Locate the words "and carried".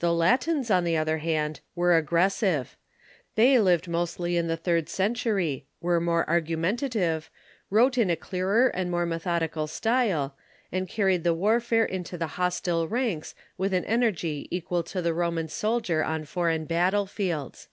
10.70-11.24